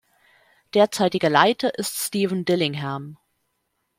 [0.73, 3.19] Derzeitiger Leiter ist Steven Dillingham.